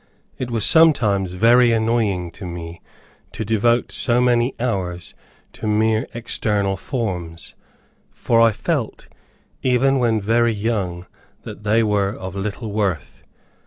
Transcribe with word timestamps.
It 0.39 0.49
was 0.49 0.65
sometimes 0.65 1.33
very 1.33 1.71
annoying 1.71 2.31
to 2.31 2.47
me 2.47 2.81
to 3.33 3.45
devote 3.45 3.91
so 3.91 4.19
many 4.19 4.55
hours 4.59 5.13
to 5.53 5.67
mere 5.67 6.07
external 6.15 6.75
forms; 6.75 7.53
for 8.09 8.41
I 8.41 8.51
felt, 8.51 9.07
even 9.61 9.99
when 9.99 10.19
very 10.19 10.53
young, 10.53 11.05
that 11.43 11.61
they 11.61 11.83
were 11.83 12.09
of 12.09 12.33
little 12.35 12.71
worth. 12.71 13.21